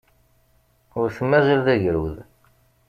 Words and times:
Ur 0.99 1.07
t-mazal 1.17 1.59
d 1.65 1.67
agrud. 1.73 2.15